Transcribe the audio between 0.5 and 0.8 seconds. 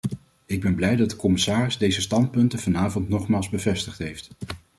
ben